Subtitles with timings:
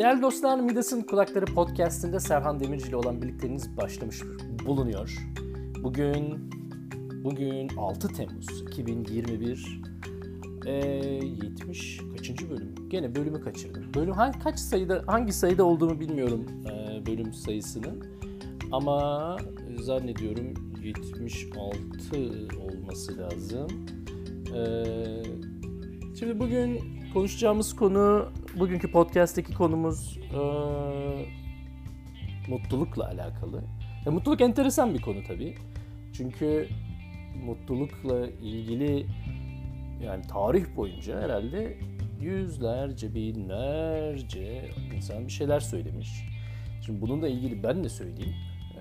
[0.00, 4.22] Değerli dostlar Midas'ın Kulakları Podcast'inde Serhan Demirci ile olan birlikteliğiniz başlamış
[4.66, 5.28] bulunuyor.
[5.82, 6.50] Bugün
[7.24, 9.82] bugün 6 Temmuz 2021
[10.66, 12.74] e, 70 kaçıncı bölüm?
[12.88, 13.84] Gene bölümü kaçırdım.
[13.94, 17.94] Bölüm hangi kaç sayıda hangi sayıda olduğumu bilmiyorum e, bölüm sayısını.
[18.72, 19.36] Ama
[19.80, 22.18] zannediyorum 76
[22.60, 23.68] olması lazım.
[24.54, 24.84] E,
[26.18, 26.80] şimdi bugün
[27.14, 28.28] konuşacağımız konu
[28.58, 30.40] bugünkü podcast'teki konumuz e,
[32.48, 33.64] mutlulukla alakalı.
[34.06, 35.54] E, mutluluk enteresan bir konu tabii.
[36.12, 36.68] Çünkü
[37.44, 39.06] mutlulukla ilgili
[40.04, 41.78] yani tarih boyunca herhalde
[42.20, 46.08] yüzlerce, binlerce insan bir şeyler söylemiş.
[46.86, 48.34] Şimdi bununla ilgili ben de söyleyeyim.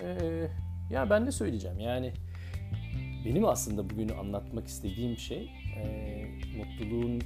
[0.04, 0.48] Ee,
[0.92, 1.80] ya ben de söyleyeceğim.
[1.80, 2.14] Yani
[3.26, 6.26] benim aslında bugün anlatmak istediğim şey e,
[6.58, 7.22] mutluluğun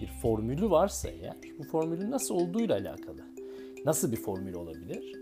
[0.00, 3.20] bir formülü varsa eğer bu formülün nasıl olduğuyla alakalı.
[3.84, 5.12] Nasıl bir formül olabilir?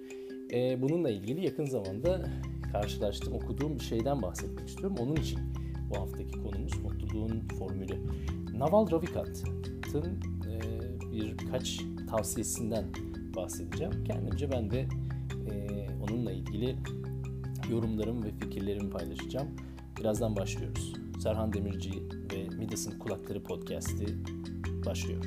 [0.53, 2.31] Ee, bununla ilgili yakın zamanda
[2.72, 4.97] karşılaştığım, okuduğum bir şeyden bahsetmek istiyorum.
[5.00, 5.39] Onun için
[5.91, 7.98] bu haftaki konumuz mutluluğun formülü.
[8.58, 10.61] Naval Ravikant'ın e,
[11.12, 12.84] birkaç tavsiyesinden
[13.36, 14.05] bahsedeceğim.
[14.05, 14.81] Kendimce ben de
[15.50, 16.77] e, onunla ilgili
[17.70, 19.48] yorumlarımı ve fikirlerimi paylaşacağım.
[20.00, 20.92] Birazdan başlıyoruz.
[21.22, 21.91] Serhan Demirci
[22.33, 24.06] ve Midas'ın Kulakları Podcast'i
[24.87, 25.25] başlıyor.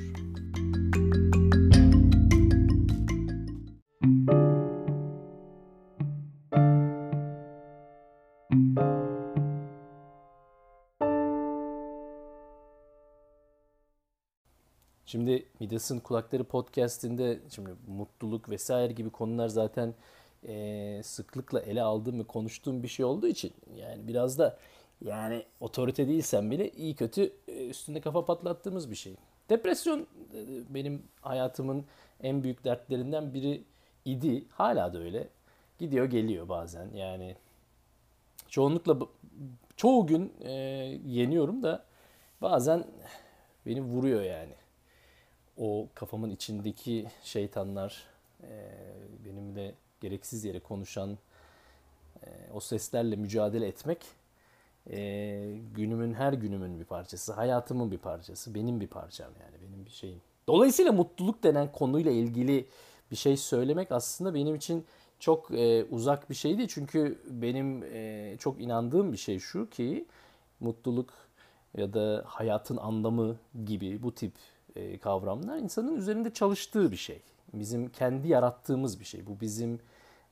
[15.08, 19.94] Şimdi Midas'ın Kulakları podcastinde şimdi mutluluk vesaire gibi konular zaten
[20.48, 24.58] e, sıklıkla ele aldığım ve konuştuğum bir şey olduğu için yani biraz da
[25.04, 27.32] yani otorite değilsen bile iyi kötü
[27.68, 29.16] üstünde kafa patlattığımız bir şey.
[29.50, 30.06] Depresyon e,
[30.74, 31.84] benim hayatımın
[32.22, 33.64] en büyük dertlerinden biri
[34.04, 34.44] idi.
[34.50, 35.28] Hala da öyle.
[35.78, 36.90] Gidiyor geliyor bazen.
[36.94, 37.36] Yani
[38.48, 38.98] çoğunlukla
[39.76, 40.52] çoğu gün e,
[41.06, 41.84] yeniyorum da
[42.42, 42.84] bazen
[43.66, 44.54] beni vuruyor yani.
[45.56, 48.04] O kafamın içindeki şeytanlar
[48.42, 48.48] e,
[49.24, 51.18] benimle gereksiz yere konuşan
[52.22, 53.98] e, o seslerle mücadele etmek
[54.92, 59.90] e, günümün her günümün bir parçası, hayatımın bir parçası, benim bir parçam yani benim bir
[59.90, 60.20] şeyim.
[60.46, 62.66] Dolayısıyla mutluluk denen konuyla ilgili
[63.10, 64.84] bir şey söylemek aslında benim için
[65.18, 66.68] çok e, uzak bir şeydi.
[66.68, 70.06] Çünkü benim e, çok inandığım bir şey şu ki
[70.60, 71.12] mutluluk
[71.76, 74.32] ya da hayatın anlamı gibi bu tip
[74.76, 77.22] e, kavramlar insanın üzerinde çalıştığı bir şey.
[77.52, 79.26] Bizim kendi yarattığımız bir şey.
[79.26, 79.80] Bu bizim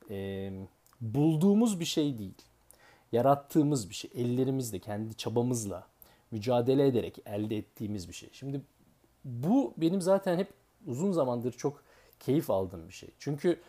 [0.09, 0.51] e,
[1.01, 2.41] bulduğumuz bir şey değil
[3.11, 4.11] yarattığımız bir şey.
[4.15, 5.87] Ellerimizle, kendi çabamızla
[6.31, 8.29] mücadele ederek elde ettiğimiz bir şey.
[8.31, 8.61] Şimdi
[9.25, 10.53] bu benim zaten hep
[10.87, 11.83] uzun zamandır çok
[12.19, 13.09] keyif aldığım bir şey.
[13.19, 13.59] Çünkü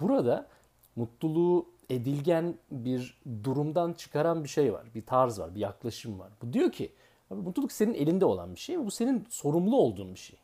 [0.00, 0.48] burada
[0.96, 4.86] mutluluğu edilgen bir durumdan çıkaran bir şey var.
[4.94, 6.32] Bir tarz var, bir yaklaşım var.
[6.42, 6.92] Bu diyor ki
[7.30, 8.78] mutluluk senin elinde olan bir şey.
[8.78, 10.38] Bu senin sorumlu olduğun bir şey.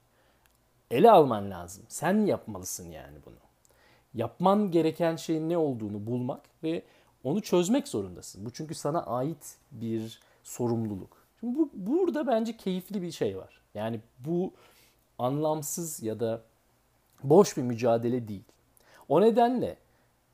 [0.91, 1.85] Ele alman lazım.
[1.89, 3.35] Sen yapmalısın yani bunu.
[4.15, 6.83] Yapman gereken şeyin ne olduğunu bulmak ve
[7.27, 8.45] onu çözmek zorundasın.
[8.45, 11.27] Bu çünkü sana ait bir sorumluluk.
[11.41, 13.61] Şimdi bu burada bence keyifli bir şey var.
[13.75, 14.53] Yani bu
[15.19, 16.43] anlamsız ya da
[17.25, 18.45] boş bir mücadele değil.
[19.09, 19.77] O nedenle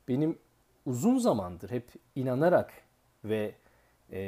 [0.07, 0.37] benim
[0.85, 2.73] uzun zamandır hep inanarak
[3.25, 3.55] ve
[4.11, 4.19] e,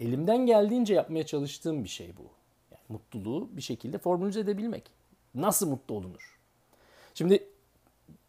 [0.00, 2.22] elimden geldiğince yapmaya çalıştığım bir şey bu.
[2.70, 4.90] Yani mutluluğu bir şekilde formülize edebilmek.
[5.34, 6.38] Nasıl mutlu olunur?
[7.14, 7.48] Şimdi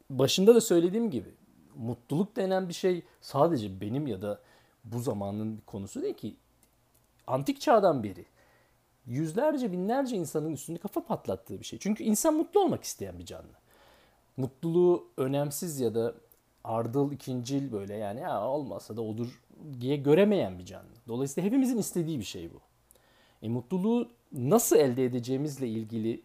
[0.10, 1.30] başında da söylediğim gibi
[1.76, 4.40] mutluluk denen bir şey sadece benim ya da
[4.84, 6.36] bu zamanın konusu değil ki.
[7.28, 8.26] Antik çağdan beri
[9.06, 11.80] yüzlerce binlerce insanın üstünde kafa patlattığı bir şey.
[11.80, 13.54] Çünkü insan mutlu olmak isteyen bir canlı.
[14.38, 16.16] Mutluluğu önemsiz ya da
[16.64, 19.42] ardıl ikincil böyle yani ya olmasa da olur
[19.82, 20.90] diye göremeyen bir canlı.
[21.08, 22.60] Dolayısıyla hepimizin istediği bir şey bu.
[23.42, 26.22] E, mutluluğu nasıl elde edeceğimizle ilgili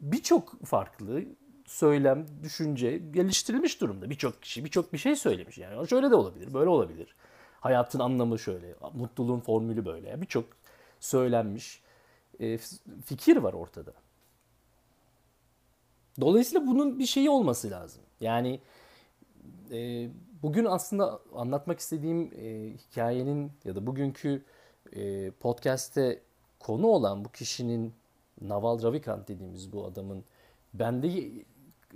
[0.00, 1.24] birçok farklı
[1.66, 4.10] söylem, düşünce geliştirilmiş durumda.
[4.10, 5.58] Birçok kişi birçok bir şey söylemiş.
[5.58, 7.16] Yani şöyle de olabilir, böyle olabilir.
[7.60, 10.20] Hayatın anlamı şöyle, mutluluğun formülü böyle.
[10.20, 10.44] Birçok
[11.00, 11.82] söylenmiş
[12.40, 12.58] e,
[13.04, 13.92] fikir var ortada.
[16.20, 18.02] Dolayısıyla bunun bir şeyi olması lazım.
[18.20, 18.60] Yani
[19.70, 20.08] e,
[20.42, 24.44] bugün aslında anlatmak istediğim e, hikayenin ya da bugünkü
[24.92, 26.22] e, podcast'te
[26.58, 27.94] konu olan bu kişinin
[28.40, 30.24] Naval Ravikant dediğimiz bu adamın
[30.74, 31.30] bende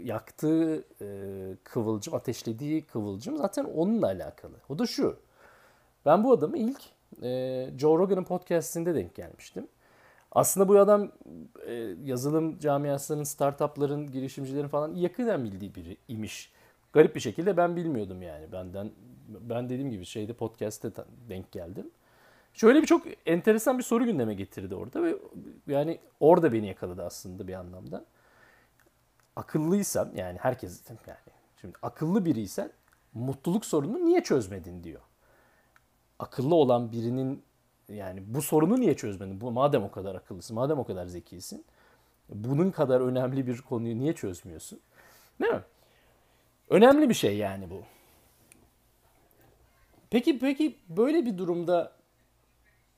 [0.04, 1.06] yaktığı e,
[1.64, 4.54] kıvılcım, ateşlediği kıvılcım zaten onunla alakalı.
[4.68, 5.16] O da şu.
[6.06, 6.82] Ben bu adamı ilk
[7.22, 9.66] e, Joe Rogan'ın podcastinde denk gelmiştim.
[10.32, 11.12] Aslında bu adam
[11.66, 11.72] e,
[12.04, 16.52] yazılım camiasının, startupların, girişimcilerin falan yakından bildiği biri imiş.
[16.92, 18.52] Garip bir şekilde ben bilmiyordum yani.
[18.52, 18.90] Benden
[19.28, 20.90] ben dediğim gibi şeyde podcast'te
[21.28, 21.90] denk geldim.
[22.52, 25.16] Şöyle bir çok enteresan bir soru gündeme getirdi orada ve
[25.66, 28.04] yani orada beni yakaladı aslında bir anlamda.
[29.36, 31.18] Akıllıysan yani herkes yani
[31.60, 32.72] şimdi akıllı biriysen
[33.14, 35.00] mutluluk sorununu niye çözmedin diyor.
[36.18, 37.42] Akıllı olan birinin
[37.88, 39.40] yani bu sorunu niye çözmedin?
[39.40, 41.64] Bu madem o kadar akıllısın, madem o kadar zekisin,
[42.28, 44.80] bunun kadar önemli bir konuyu niye çözmüyorsun?
[45.40, 45.62] Değil mi?
[46.68, 47.82] Önemli bir şey yani bu.
[50.10, 51.92] Peki peki böyle bir durumda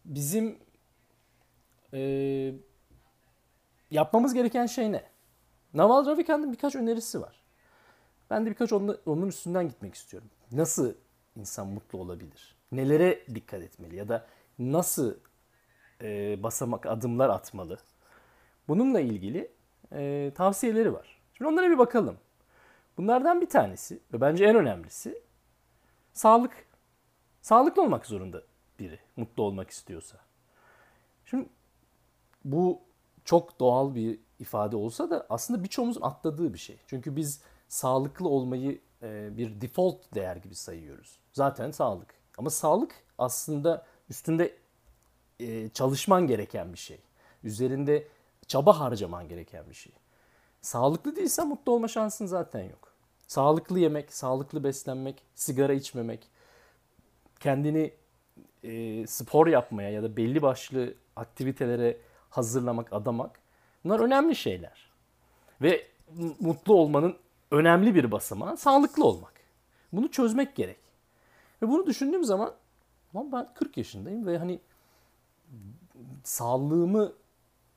[0.05, 0.58] bizim
[1.94, 2.52] e,
[3.90, 5.12] yapmamız gereken şey ne?
[5.75, 7.43] Naval Ravikant'ın birkaç önerisi var.
[8.31, 10.29] Ben de birkaç onun, üstünden gitmek istiyorum.
[10.53, 10.95] Nasıl
[11.37, 12.57] insan mutlu olabilir?
[12.73, 14.27] Nelere dikkat etmeli ya da
[14.59, 15.15] nasıl
[16.03, 17.79] e, basamak adımlar atmalı?
[18.69, 19.51] Bununla ilgili
[19.93, 21.21] e, tavsiyeleri var.
[21.35, 22.17] Şimdi onlara bir bakalım.
[22.97, 25.23] Bunlardan bir tanesi ve bence en önemlisi
[26.13, 26.67] sağlık.
[27.43, 28.43] Sağlıklı olmak zorunda
[28.79, 30.19] biri mutlu olmak istiyorsa.
[31.25, 31.49] Şimdi
[32.45, 32.81] bu
[33.25, 36.77] çok doğal bir ifade olsa da aslında birçoğumuzun atladığı bir şey.
[36.87, 41.19] Çünkü biz sağlıklı olmayı e, bir default değer gibi sayıyoruz.
[41.33, 42.15] Zaten sağlık.
[42.39, 44.56] Ama sağlık aslında üstünde
[45.41, 47.00] e, çalışman gereken bir şey.
[47.44, 48.09] Üzerinde
[48.47, 49.93] çaba harcaman gereken bir şey.
[50.61, 52.93] Sağlıklı değilsen mutlu olma şansın zaten yok.
[53.27, 56.31] Sağlıklı yemek, sağlıklı beslenmek, sigara içmemek,
[57.41, 57.94] kendini
[58.62, 62.00] e, spor yapmaya ya da belli başlı aktivitelere
[62.31, 63.42] hazırlamak, adamak
[63.84, 64.90] bunlar önemli şeyler.
[65.62, 65.87] Ve
[66.40, 67.17] mutlu olmanın
[67.50, 69.32] önemli bir basamağı sağlıklı olmak.
[69.93, 70.81] Bunu çözmek gerek.
[71.62, 72.55] Ve bunu düşündüğüm zaman
[73.14, 74.61] ben 40 yaşındayım ve hani
[76.25, 77.12] sağlığımı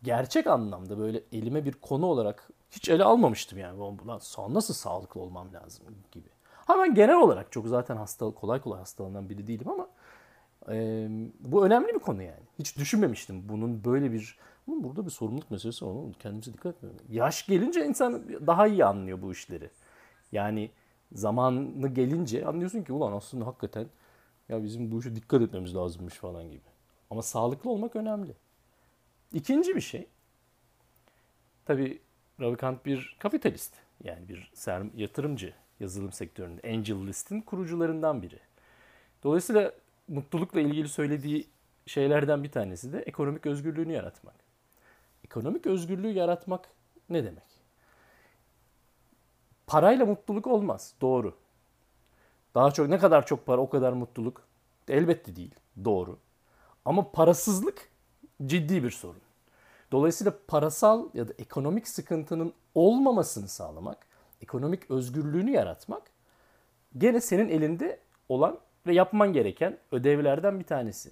[0.03, 3.79] gerçek anlamda böyle elime bir konu olarak hiç ele almamıştım yani.
[4.07, 4.19] Lan
[4.49, 6.29] nasıl sağlıklı olmam lazım gibi.
[6.55, 9.87] Ha ben genel olarak çok zaten hasta kolay kolay hastalığından biri değilim ama
[10.69, 11.07] e,
[11.39, 12.43] bu önemli bir konu yani.
[12.59, 16.13] Hiç düşünmemiştim bunun böyle bir burada bir sorumluluk meselesi var.
[16.19, 17.01] Kendimize dikkat etmiyorum.
[17.09, 19.69] Yaş gelince insan daha iyi anlıyor bu işleri.
[20.31, 20.71] Yani
[21.13, 23.87] zamanı gelince anlıyorsun ki ulan aslında hakikaten
[24.49, 26.61] ya bizim bu işe dikkat etmemiz lazımmış falan gibi.
[27.09, 28.31] Ama sağlıklı olmak önemli.
[29.33, 30.07] İkinci bir şey.
[31.65, 32.01] Tabii
[32.41, 33.73] Ravikant bir kapitalist.
[34.03, 34.51] Yani bir
[34.95, 36.61] yatırımcı yazılım sektöründe.
[36.69, 38.39] Angel List'in kurucularından biri.
[39.23, 39.71] Dolayısıyla
[40.07, 41.47] mutlulukla ilgili söylediği
[41.85, 44.44] şeylerden bir tanesi de ekonomik özgürlüğünü yaratmak.
[45.25, 46.69] Ekonomik özgürlüğü yaratmak
[47.09, 47.43] ne demek?
[49.67, 50.93] Parayla mutluluk olmaz.
[51.01, 51.33] Doğru.
[52.55, 54.41] Daha çok ne kadar çok para o kadar mutluluk.
[54.87, 55.55] Elbette değil.
[55.85, 56.17] Doğru.
[56.85, 57.89] Ama parasızlık
[58.45, 59.21] ciddi bir sorun.
[59.91, 64.07] Dolayısıyla parasal ya da ekonomik sıkıntının olmamasını sağlamak,
[64.41, 66.03] ekonomik özgürlüğünü yaratmak
[66.97, 67.99] gene senin elinde
[68.29, 71.11] olan ve yapman gereken ödevlerden bir tanesi.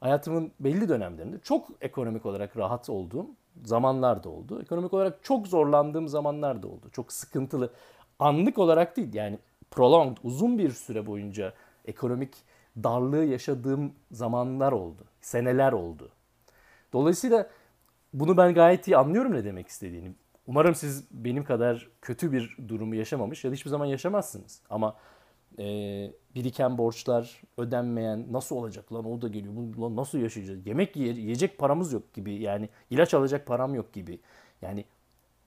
[0.00, 3.26] Hayatımın belli dönemlerinde çok ekonomik olarak rahat olduğum
[3.64, 4.62] zamanlar da oldu.
[4.62, 6.90] Ekonomik olarak çok zorlandığım zamanlar da oldu.
[6.92, 7.72] Çok sıkıntılı,
[8.18, 9.38] anlık olarak değil yani
[9.70, 11.52] prolonged, uzun bir süre boyunca
[11.84, 12.34] ekonomik
[12.76, 15.04] darlığı yaşadığım zamanlar oldu.
[15.20, 16.08] Seneler oldu.
[16.92, 17.50] Dolayısıyla
[18.12, 20.12] bunu ben gayet iyi anlıyorum ne demek istediğini.
[20.46, 24.60] Umarım siz benim kadar kötü bir durumu yaşamamış ya da hiçbir zaman yaşamazsınız.
[24.70, 24.96] Ama
[25.58, 25.64] e,
[26.34, 29.54] biriken borçlar, ödenmeyen nasıl olacak lan o da geliyor.
[29.78, 30.66] Lan nasıl yaşayacağız?
[30.66, 32.34] Yemek yiye, yiyecek paramız yok gibi.
[32.34, 34.20] Yani ilaç alacak param yok gibi.
[34.62, 34.84] Yani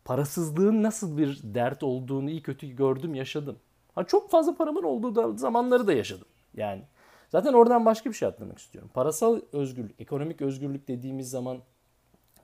[0.06, 3.60] parasızlığın nasıl bir dert olduğunu iyi kötü gördüm, yaşadım.
[3.96, 6.28] Ha çok fazla paramın olduğu da zamanları da yaşadım.
[6.54, 6.84] Yani
[7.30, 8.92] zaten oradan başka bir şey atlamak istiyorum.
[8.94, 11.58] Parasal özgürlük, ekonomik özgürlük dediğimiz zaman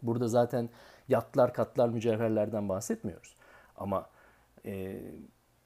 [0.01, 0.69] burada zaten
[1.09, 3.35] yatlar, katlar, mücevherlerden bahsetmiyoruz.
[3.77, 4.09] Ama
[4.65, 5.01] e,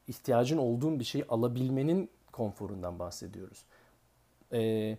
[0.07, 3.65] ihtiyacın olduğun bir şeyi alabilmenin konforundan bahsediyoruz.
[4.53, 4.97] E,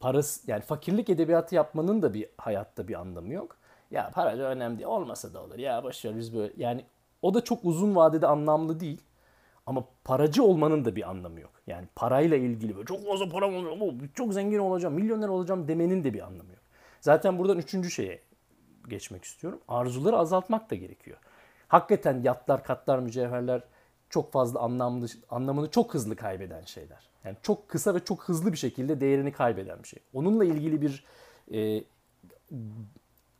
[0.00, 3.56] parası yani fakirlik edebiyatı yapmanın da bir hayatta bir anlamı yok.
[3.90, 4.88] Ya para önemli değil.
[4.88, 5.58] Olmasa da olur.
[5.58, 6.52] Ya boşver biz böyle.
[6.56, 6.84] Yani
[7.22, 9.00] o da çok uzun vadede anlamlı değil.
[9.66, 11.52] Ama paracı olmanın da bir anlamı yok.
[11.66, 16.14] Yani parayla ilgili böyle çok fazla param olacak, çok zengin olacağım, milyoner olacağım demenin de
[16.14, 16.62] bir anlamı yok.
[17.00, 18.20] Zaten buradan üçüncü şeye
[18.88, 19.60] geçmek istiyorum.
[19.68, 21.18] Arzuları azaltmak da gerekiyor.
[21.68, 23.62] Hakikaten yatlar, katlar, mücevherler
[24.14, 27.08] çok fazla anlamlı, anlamını çok hızlı kaybeden şeyler.
[27.24, 30.02] Yani çok kısa ve çok hızlı bir şekilde değerini kaybeden bir şey.
[30.12, 31.04] Onunla ilgili bir
[31.52, 31.84] e,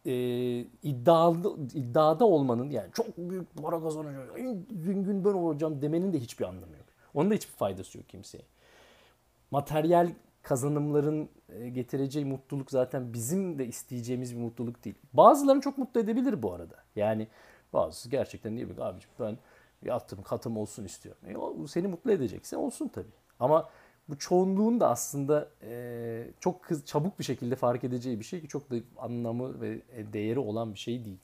[0.07, 0.15] e,
[0.83, 6.45] iddialı, iddiada olmanın yani çok büyük para kazanacağım, en zengin ben olacağım demenin de hiçbir
[6.45, 6.87] anlamı yok.
[7.15, 8.45] Onun da hiçbir faydası yok kimseye.
[9.51, 10.11] Materyal
[10.43, 14.97] kazanımların e, getireceği mutluluk zaten bizim de isteyeceğimiz bir mutluluk değil.
[15.13, 16.77] Bazılarını çok mutlu edebilir bu arada.
[16.97, 17.29] Yani
[17.73, 19.39] bazısı gerçekten diyor ki abicim ben
[19.85, 21.23] yattım katım olsun istiyorum.
[21.29, 23.13] E, o seni mutlu edecekse olsun tabii.
[23.41, 23.69] Ama
[24.09, 28.49] bu çoğunluğun da aslında e, çok kız, çabuk bir şekilde fark edeceği bir şey ki
[28.49, 29.81] çok da anlamı ve
[30.13, 31.19] değeri olan bir şey değil.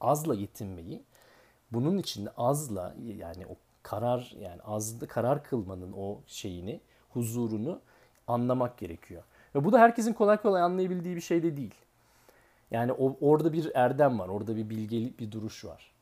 [0.00, 1.04] Azla yetinmeyi,
[1.72, 7.80] bunun içinde azla yani o karar yani azda karar kılmanın o şeyini, huzurunu
[8.26, 9.22] anlamak gerekiyor.
[9.54, 11.74] Ve bu da herkesin kolay kolay anlayabildiği bir şey de değil.
[12.70, 15.95] Yani o, orada bir erdem var, orada bir bilgelik, bir duruş var.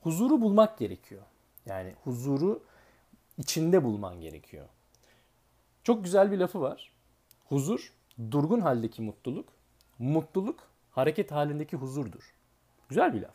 [0.00, 1.22] Huzuru bulmak gerekiyor.
[1.66, 2.62] Yani huzuru
[3.38, 4.68] içinde bulman gerekiyor.
[5.84, 6.92] Çok güzel bir lafı var.
[7.48, 7.92] Huzur,
[8.30, 9.48] durgun haldeki mutluluk.
[9.98, 12.34] Mutluluk, hareket halindeki huzurdur.
[12.88, 13.34] Güzel bir laf.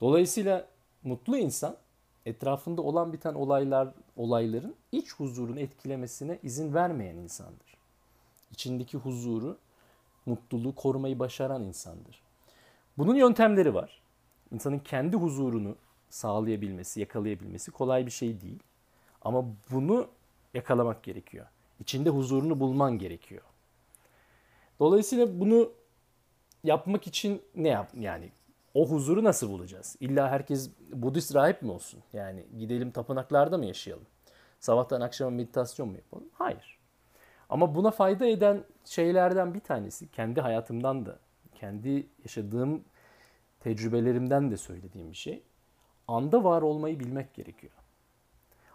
[0.00, 0.68] Dolayısıyla
[1.02, 1.76] mutlu insan
[2.26, 7.76] etrafında olan biten olaylar, olayların iç huzurunu etkilemesine izin vermeyen insandır.
[8.50, 9.58] İçindeki huzuru,
[10.26, 12.22] mutluluğu korumayı başaran insandır.
[12.98, 14.01] Bunun yöntemleri var.
[14.52, 15.76] İnsanın kendi huzurunu
[16.10, 18.62] sağlayabilmesi, yakalayabilmesi kolay bir şey değil.
[19.22, 20.08] Ama bunu
[20.54, 21.46] yakalamak gerekiyor.
[21.80, 23.42] İçinde huzurunu bulman gerekiyor.
[24.80, 25.72] Dolayısıyla bunu
[26.64, 28.30] yapmak için ne yap yani
[28.74, 29.96] o huzuru nasıl bulacağız?
[30.00, 32.00] İlla herkes Budist rahip mi olsun?
[32.12, 34.06] Yani gidelim tapınaklarda mı yaşayalım?
[34.60, 36.28] Sabahtan akşama meditasyon mu yapalım?
[36.32, 36.78] Hayır.
[37.48, 41.18] Ama buna fayda eden şeylerden bir tanesi kendi hayatımdan da,
[41.54, 42.84] kendi yaşadığım
[43.62, 45.42] tecrübelerimden de söylediğim bir şey.
[46.08, 47.72] Anda var olmayı bilmek gerekiyor.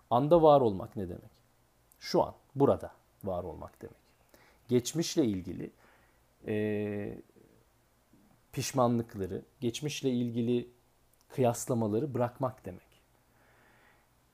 [0.10, 1.32] Anda var olmak ne demek?
[2.00, 2.92] Şu an, burada
[3.24, 3.98] var olmak demek.
[4.68, 5.72] Geçmişle ilgili
[6.48, 7.18] e,
[8.52, 10.70] pişmanlıkları, geçmişle ilgili
[11.30, 12.88] kıyaslamaları bırakmak demek.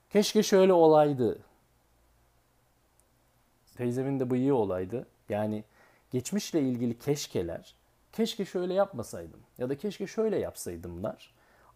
[0.09, 1.39] Keşke şöyle olaydı.
[3.77, 5.07] Teyzemin de bıyığı olaydı.
[5.29, 5.63] Yani
[6.11, 7.75] geçmişle ilgili keşkeler,
[8.13, 11.33] keşke şöyle yapmasaydım ya da keşke şöyle yapsaydımlar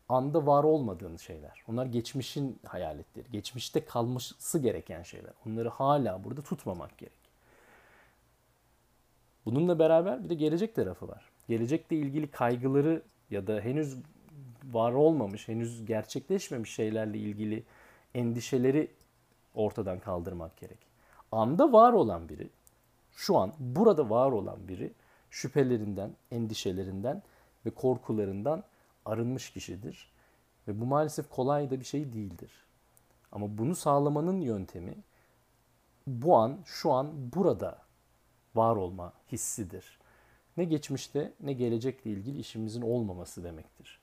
[0.10, 1.64] anda var olmadığın şeyler.
[1.68, 3.32] Onlar geçmişin hayaletleri.
[3.32, 5.32] Geçmişte kalması gereken şeyler.
[5.48, 7.28] Onları hala burada tutmamak gerek.
[9.46, 11.26] Bununla beraber bir de gelecek tarafı var.
[11.48, 13.98] Gelecekle ilgili kaygıları ya da henüz
[14.72, 17.64] var olmamış, henüz gerçekleşmemiş şeylerle ilgili
[18.16, 18.92] endişeleri
[19.56, 20.78] ortadan kaldırmak gerek.
[21.32, 22.50] Anda var olan biri,
[23.16, 24.92] şu an burada var olan biri
[25.32, 27.24] şüphelerinden, endişelerinden
[27.66, 28.64] ve korkularından
[29.06, 30.12] arınmış kişidir.
[30.68, 32.52] Ve bu maalesef kolay da bir şey değildir.
[33.32, 34.96] Ama bunu sağlamanın yöntemi
[36.08, 37.78] bu an, şu an, burada
[38.56, 40.00] var olma hissidir.
[40.58, 44.00] Ne geçmişte ne gelecekle ilgili işimizin olmaması demektir.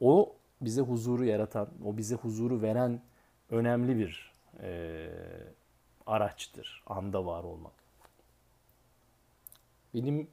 [0.00, 3.00] O bize huzuru yaratan, o bize huzuru veren
[3.50, 5.08] önemli bir e,
[6.06, 6.82] araçtır.
[6.86, 7.72] Anda var olmak.
[9.94, 10.28] Benim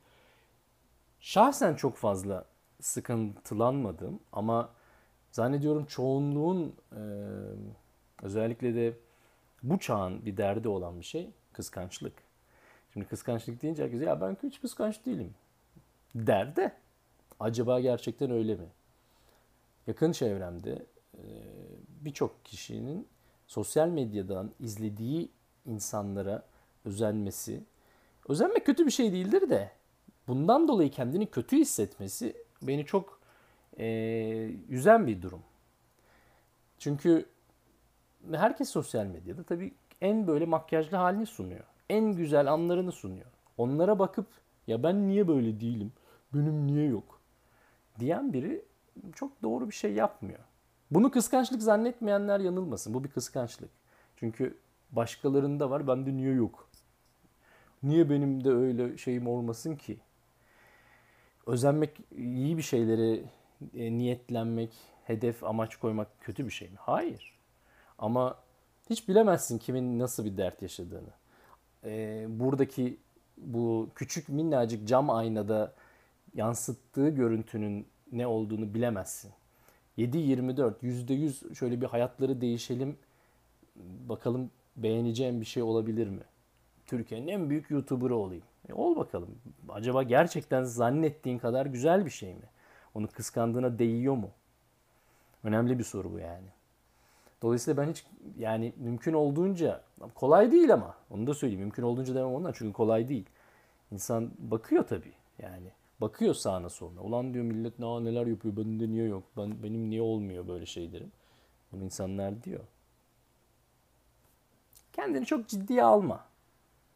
[1.19, 2.45] şahsen çok fazla
[2.81, 4.69] sıkıntılanmadım ama
[5.31, 7.01] zannediyorum çoğunluğun e,
[8.23, 8.93] özellikle de
[9.63, 12.13] bu çağın bir derdi olan bir şey kıskançlık.
[12.93, 15.33] Şimdi kıskançlık deyince herkes ya ben hiç kıskanç değilim
[16.15, 16.71] der de
[17.39, 18.67] acaba gerçekten öyle mi?
[19.87, 20.85] Yakın çevremde
[21.17, 21.23] e,
[21.87, 23.07] birçok kişinin
[23.47, 25.29] sosyal medyadan izlediği
[25.65, 26.45] insanlara
[26.85, 27.63] özenmesi,
[28.27, 29.71] özenmek kötü bir şey değildir de
[30.29, 33.19] bundan dolayı kendini kötü hissetmesi beni çok
[33.79, 33.85] e,
[34.69, 35.41] üzen bir durum.
[36.79, 37.25] Çünkü
[38.31, 41.63] herkes sosyal medyada tabii en böyle makyajlı halini sunuyor.
[41.89, 43.25] En güzel anlarını sunuyor.
[43.57, 44.27] Onlara bakıp
[44.67, 45.91] ya ben niye böyle değilim,
[46.33, 47.19] benim niye yok
[47.99, 48.65] diyen biri
[49.15, 50.39] çok doğru bir şey yapmıyor.
[50.91, 52.93] Bunu kıskançlık zannetmeyenler yanılmasın.
[52.93, 53.69] Bu bir kıskançlık.
[54.15, 54.57] Çünkü
[54.91, 56.69] başkalarında var, bende niye yok?
[57.83, 59.97] Niye benim de öyle şeyim olmasın ki?
[61.49, 63.23] Özenmek, iyi bir şeyleri
[63.75, 64.69] e, niyetlenmek,
[65.03, 66.75] hedef, amaç koymak kötü bir şey mi?
[66.79, 67.33] Hayır.
[67.97, 68.39] Ama
[68.89, 71.09] hiç bilemezsin kimin nasıl bir dert yaşadığını.
[71.83, 72.97] E, buradaki
[73.37, 75.73] bu küçük minnacık cam aynada
[76.35, 79.31] yansıttığı görüntünün ne olduğunu bilemezsin.
[79.97, 82.97] 7-24, %100 şöyle bir hayatları değişelim.
[84.09, 86.23] Bakalım beğeneceğim bir şey olabilir mi?
[86.85, 88.43] Türkiye'nin en büyük YouTuber'ı olayım.
[88.69, 89.29] E ol bakalım.
[89.69, 92.49] Acaba gerçekten zannettiğin kadar güzel bir şey mi?
[92.95, 94.29] Onu kıskandığına değiyor mu?
[95.43, 96.47] Önemli bir soru bu yani.
[97.41, 98.05] Dolayısıyla ben hiç
[98.37, 99.81] yani mümkün olduğunca
[100.15, 101.61] kolay değil ama onu da söyleyeyim.
[101.61, 103.25] Mümkün olduğunca demem ondan çünkü kolay değil.
[103.91, 105.71] İnsan bakıyor tabii yani.
[106.01, 107.01] Bakıyor sağına soluna.
[107.01, 109.23] Ulan diyor millet ne neler yapıyor bende niye yok?
[109.37, 111.11] Ben, benim niye olmuyor böyle şeylerim?
[111.71, 112.63] Bunu insanlar diyor.
[114.93, 116.25] kendini çok ciddiye alma.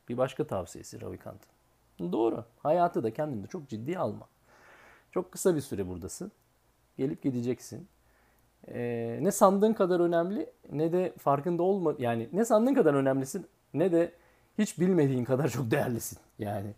[0.09, 1.52] Bir başka tavsiyesi Ravikant'ın.
[1.99, 2.45] Doğru.
[2.59, 4.27] Hayatı da kendini de çok ciddiye alma.
[5.11, 6.31] Çok kısa bir süre buradasın.
[6.97, 7.87] Gelip gideceksin.
[8.67, 13.91] Ee, ne sandığın kadar önemli ne de farkında olma yani ne sandığın kadar önemlisin ne
[13.91, 14.13] de
[14.57, 16.19] hiç bilmediğin kadar çok değerlisin.
[16.39, 16.73] Yani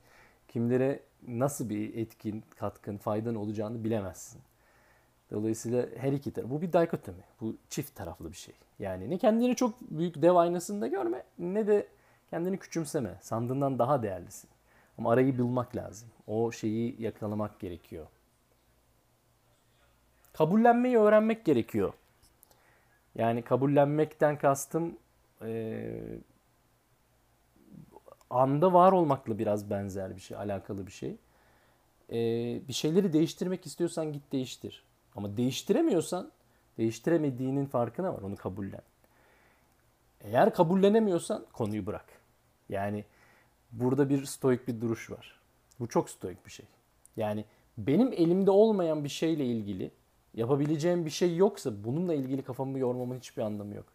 [0.48, 4.42] kimlere nasıl bir etkin, katkın, faydan olacağını bilemezsin.
[5.32, 6.50] Dolayısıyla her iki taraf.
[6.50, 7.24] Bu bir dikotomi.
[7.42, 8.56] Bu çift taraflı bir şey.
[8.80, 11.88] Yani ne kendini çok büyük dev aynasında görme ne de
[12.30, 13.18] kendini küçümseme.
[13.22, 14.50] Sandığından daha değerlisin.
[14.98, 16.10] Ama arayı bulmak lazım.
[16.28, 18.08] O şeyi yakalamak gerekiyor.
[20.34, 21.94] Kabullenmeyi öğrenmek gerekiyor.
[23.16, 24.98] Yani kabullenmekten kastım
[25.42, 25.92] e,
[28.30, 31.18] anda var olmakla biraz benzer bir şey, alakalı bir şey.
[32.10, 32.18] E,
[32.68, 34.84] bir şeyleri değiştirmek istiyorsan git değiştir.
[35.16, 36.32] Ama değiştiremiyorsan
[36.78, 38.22] değiştiremediğinin farkına var.
[38.22, 38.82] Onu kabullen.
[40.22, 42.06] Eğer kabullenemiyorsan konuyu bırak.
[42.70, 43.06] Yani
[43.72, 45.40] burada bir stoik bir duruş var.
[45.80, 46.66] Bu çok stoik bir şey.
[47.18, 47.46] Yani
[47.78, 49.92] benim elimde olmayan bir şeyle ilgili
[50.34, 53.86] yapabileceğim bir şey yoksa bununla ilgili kafamı yormamın hiçbir anlamı yok.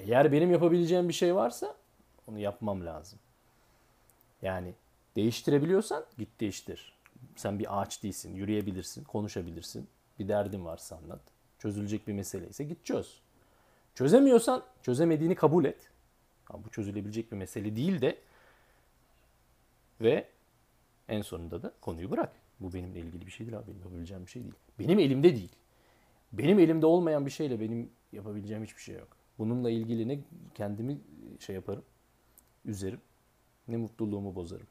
[0.00, 1.76] Eğer benim yapabileceğim bir şey varsa
[2.26, 3.18] onu yapmam lazım.
[4.42, 4.74] Yani
[5.16, 6.98] değiştirebiliyorsan git değiştir.
[7.36, 9.88] Sen bir ağaç değilsin, yürüyebilirsin, konuşabilirsin.
[10.18, 11.20] Bir derdin varsa anlat.
[11.58, 13.20] Çözülecek bir mesele ise git çöz.
[13.94, 15.90] Çözemiyorsan çözemediğini kabul et.
[16.44, 18.18] Ha, bu çözülebilecek bir mesele değil de
[20.00, 20.28] ve
[21.08, 22.32] en sonunda da konuyu bırak.
[22.60, 23.70] Bu benimle ilgili bir şey değil abi.
[23.72, 24.54] Yapabileceğim bir şey değil.
[24.78, 25.52] Benim elimde değil.
[26.32, 29.08] Benim elimde olmayan bir şeyle benim yapabileceğim hiçbir şey yok.
[29.38, 30.20] Bununla ilgili ne
[30.54, 30.98] kendimi
[31.40, 31.84] şey yaparım,
[32.64, 33.00] üzerim,
[33.68, 34.66] ne mutluluğumu bozarım.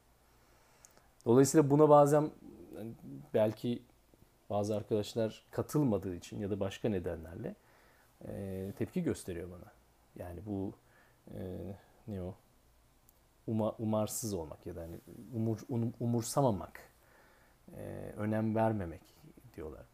[1.25, 2.31] Dolayısıyla buna bazen
[3.33, 3.81] belki
[4.49, 7.55] bazı arkadaşlar katılmadığı için ya da başka nedenlerle
[8.27, 9.71] e, tepki gösteriyor bana.
[10.15, 10.73] Yani bu
[11.35, 11.39] e,
[12.07, 12.35] ne o?
[13.47, 14.99] Uma, umarsız olmak ya da hani
[15.35, 16.79] umur, um, umursamamak,
[17.77, 19.01] e, önem vermemek
[19.55, 19.85] diyorlar.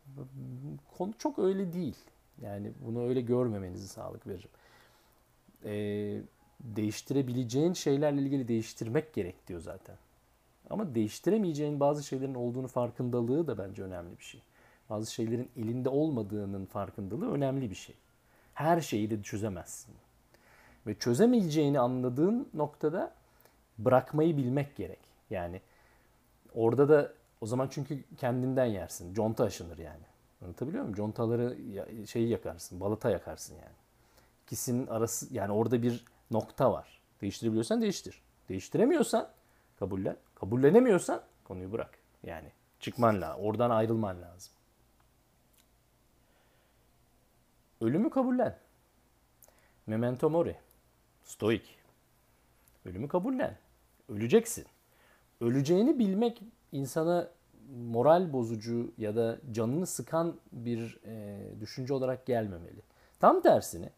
[0.97, 1.97] Konu çok öyle değil.
[2.41, 4.49] Yani bunu öyle görmemenizi sağlık veririm.
[5.65, 5.73] E,
[6.59, 9.95] değiştirebileceğin şeylerle ilgili değiştirmek gerek diyor zaten.
[10.69, 14.41] Ama değiştiremeyeceğin bazı şeylerin olduğunu farkındalığı da bence önemli bir şey.
[14.89, 17.95] Bazı şeylerin elinde olmadığının farkındalığı önemli bir şey.
[18.53, 19.95] Her şeyi de çözemezsin.
[20.87, 23.13] Ve çözemeyeceğini anladığın noktada
[23.77, 24.99] bırakmayı bilmek gerek.
[25.29, 25.61] Yani
[26.55, 29.13] orada da o zaman çünkü kendinden yersin.
[29.13, 30.03] Conta aşınır yani.
[30.43, 30.95] Anlatabiliyor muyum?
[30.95, 31.57] Contaları
[32.07, 33.75] şeyi yakarsın, balata yakarsın yani.
[34.45, 37.01] İkisinin arası yani orada bir nokta var.
[37.21, 38.21] Değiştirebiliyorsan değiştir.
[38.49, 39.29] Değiştiremiyorsan
[39.79, 40.17] kabullen.
[40.35, 41.97] Kabullenemiyorsan konuyu bırak.
[42.23, 43.43] Yani çıkman lazım.
[43.43, 44.53] Oradan ayrılman lazım.
[47.81, 48.57] Ölümü kabullen.
[49.87, 50.55] Memento mori.
[51.23, 51.77] Stoik.
[52.85, 53.57] Ölümü kabullen.
[54.09, 54.65] Öleceksin.
[55.41, 57.29] Öleceğini bilmek insana
[57.75, 62.81] moral bozucu ya da canını sıkan bir e, düşünce olarak gelmemeli.
[63.19, 63.89] Tam tersine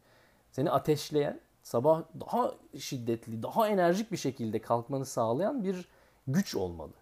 [0.51, 5.87] seni ateşleyen, sabah daha şiddetli, daha enerjik bir şekilde kalkmanı sağlayan bir
[6.27, 6.93] güç olmalı.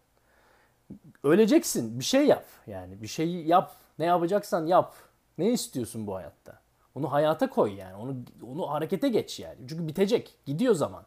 [1.24, 2.46] Öleceksin, bir şey yap.
[2.68, 3.76] Yani bir şeyi yap.
[4.00, 4.96] Ne yapacaksan yap.
[5.38, 6.60] Ne istiyorsun bu hayatta?
[6.96, 7.96] Onu hayata koy yani.
[7.96, 9.58] Onu onu harekete geç yani.
[9.70, 10.38] Çünkü bitecek.
[10.46, 11.06] Gidiyor zaman.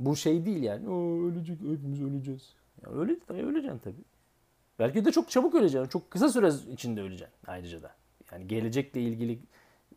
[0.00, 0.88] Bu şey değil yani.
[0.88, 2.54] Aa, ölecek, hepimiz öleceğiz.
[2.82, 4.04] Ya öyle, öleceksin tabii.
[4.78, 5.88] Belki de çok çabuk öleceksin.
[5.88, 7.94] Çok kısa süre içinde öleceksin ayrıca da.
[8.32, 9.38] Yani gelecekle ilgili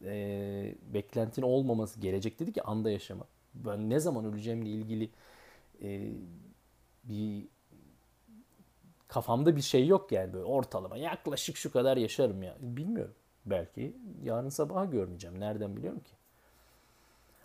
[0.05, 3.25] e, beklentin olmaması, gelecek dedi ki anda yaşama.
[3.53, 5.09] Ben ne zaman öleceğimle ilgili
[5.83, 6.11] e,
[7.03, 7.47] bir
[9.07, 12.55] kafamda bir şey yok yani böyle ortalama yaklaşık şu kadar yaşarım ya.
[12.59, 13.15] Bilmiyorum.
[13.45, 15.39] Belki yarın sabaha görmeyeceğim.
[15.39, 16.11] Nereden biliyorum ki?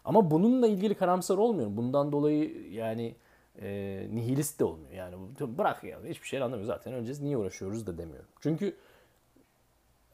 [0.05, 1.77] Ama bununla ilgili karamsar olmuyorum.
[1.77, 3.15] Bundan dolayı yani
[3.63, 4.93] e, nihilist de olmuyor.
[4.93, 8.29] Yani bırak ya hiçbir şey anlamıyor zaten öleceğiz niye uğraşıyoruz da demiyorum.
[8.41, 8.77] Çünkü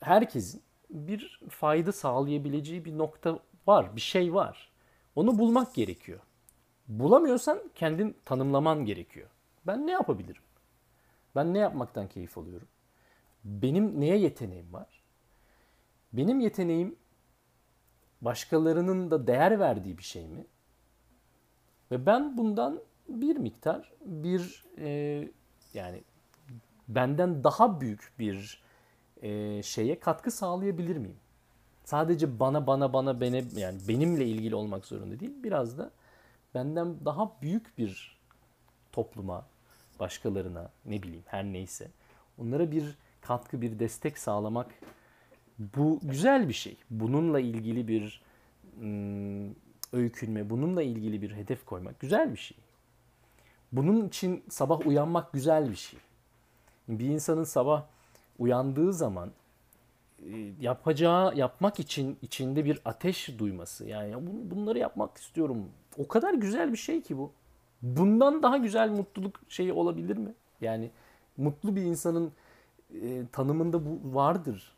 [0.01, 4.73] herkesin bir fayda sağlayabileceği bir nokta var, bir şey var.
[5.17, 6.21] Onu bulmak gerekiyor.
[6.89, 9.29] Bulamıyorsan kendin tanımlaman gerekiyor.
[9.67, 10.43] Ben ne yapabilirim?
[11.37, 12.69] Ben ne yapmaktan keyif alıyorum?
[13.45, 15.03] Benim neye yeteneğim var?
[16.13, 16.97] Benim yeteneğim
[18.25, 20.47] başkalarının da değer verdiği bir şey mi?
[21.91, 24.89] Ve ben bundan bir miktar bir e,
[25.75, 26.03] yani
[26.89, 28.63] benden daha büyük bir
[29.23, 31.17] e, şeye katkı sağlayabilir miyim?
[31.85, 35.33] Sadece bana bana bana bene yani benimle ilgili olmak zorunda değil.
[35.43, 35.91] Biraz da
[36.55, 38.21] benden daha büyük bir
[38.93, 39.47] topluma,
[40.01, 41.91] başkalarına ne bileyim her neyse
[42.39, 44.71] onlara bir katkı, bir destek sağlamak
[45.59, 46.77] bu güzel bir şey.
[46.91, 48.23] Bununla ilgili bir
[49.93, 52.57] öykünme, bununla ilgili bir hedef koymak güzel bir şey.
[53.73, 55.99] Bunun için sabah uyanmak güzel bir şey.
[56.89, 57.85] Bir insanın sabah
[58.39, 59.31] uyandığı zaman
[60.27, 63.89] e, yapacağı, yapmak için içinde bir ateş duyması.
[63.89, 64.15] Yani
[64.51, 65.69] bunları yapmak istiyorum.
[65.99, 67.33] O kadar güzel bir şey ki bu.
[67.83, 70.35] Bundan daha güzel mutluluk şeyi olabilir mi?
[70.61, 70.91] Yani
[71.37, 72.33] mutlu bir insanın
[73.03, 74.75] e, tanımında bu vardır.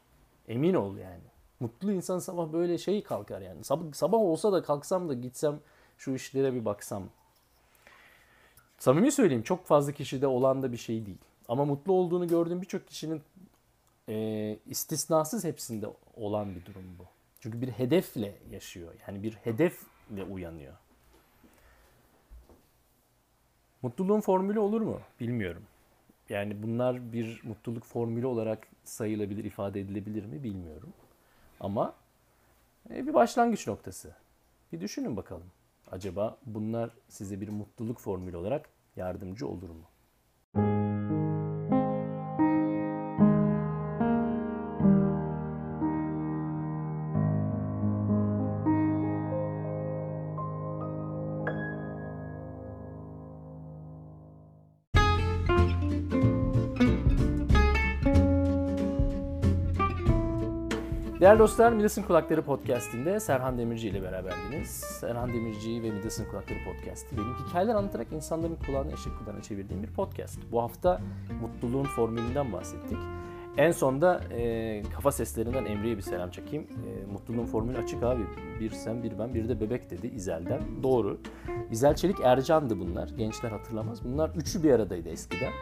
[0.48, 1.24] Emin ol yani.
[1.60, 3.64] Mutlu insan sabah böyle şey kalkar yani.
[3.64, 5.60] Sabah, sabah olsa da kalksam da gitsem
[5.98, 7.08] şu işlere bir baksam.
[8.78, 11.18] Samimi söyleyeyim çok fazla kişide olan da bir şey değil.
[11.48, 13.22] Ama mutlu olduğunu gördüğüm birçok kişinin
[14.08, 17.04] e, istisnasız hepsinde olan bir durum bu.
[17.40, 18.94] Çünkü bir hedefle yaşıyor.
[19.08, 20.72] Yani bir hedefle uyanıyor.
[23.82, 25.00] Mutluluğun formülü olur mu?
[25.20, 25.62] Bilmiyorum.
[26.28, 30.92] Yani bunlar bir mutluluk formülü olarak sayılabilir, ifade edilebilir mi bilmiyorum.
[31.60, 31.94] Ama
[32.90, 34.14] e, bir başlangıç noktası.
[34.72, 35.50] Bir düşünün bakalım.
[35.90, 39.84] Acaba bunlar size bir mutluluk formülü olarak yardımcı olur mu?
[61.36, 64.70] Değerli dostlar, Midas'ın Kulakları Podcast'inde Serhan Demirci ile beraberdiniz.
[64.70, 69.92] Serhan Demirci ve Midas'ın Kulakları Podcast'i benim hikayeler anlatarak insanların kulağını eşek kulağına çevirdiğim bir
[69.92, 70.38] podcast.
[70.52, 71.00] Bu hafta
[71.40, 72.98] mutluluğun formülünden bahsettik.
[73.56, 76.66] En sonda e, kafa seslerinden Emre'ye bir selam çekeyim.
[76.86, 78.22] E, mutluluğun formülü açık abi.
[78.60, 80.60] Bir sen, bir ben, bir de bebek dedi İzel'den.
[80.82, 81.20] Doğru.
[81.70, 83.08] İzel Çelik Ercan'dı bunlar.
[83.08, 84.04] Gençler hatırlamaz.
[84.04, 85.52] Bunlar üçü bir aradaydı eskiden.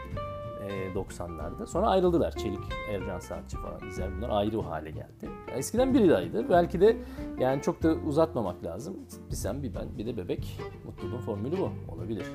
[0.94, 1.66] 90'larda.
[1.66, 2.32] Sonra ayrıldılar.
[2.32, 5.30] Çelik, Ercan Saatçi falan İzel bunlar ayrı hale geldi.
[5.54, 6.50] Eskiden biridaydı.
[6.50, 6.96] Belki de
[7.38, 8.96] yani çok da uzatmamak lazım.
[9.30, 10.60] Bir sen, bir ben, bir de bebek.
[10.84, 11.70] Mutluluğun formülü bu.
[11.94, 12.26] Olabilir.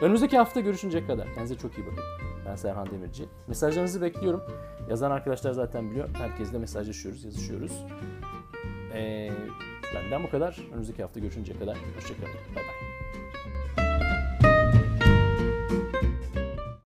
[0.00, 1.26] Önümüzdeki hafta görüşünceye kadar.
[1.26, 2.04] Kendinize çok iyi bakın.
[2.46, 3.24] Ben Serhan Demirci.
[3.48, 4.42] Mesajlarınızı bekliyorum.
[4.90, 6.08] Yazan arkadaşlar zaten biliyor.
[6.14, 7.84] Herkesle mesajlaşıyoruz, yazışıyoruz.
[8.94, 9.30] Ee,
[9.94, 10.58] benden bu kadar.
[10.72, 11.76] Önümüzdeki hafta görüşünceye kadar.
[11.96, 12.34] Hoşçakalın.
[12.54, 12.83] Bay bay.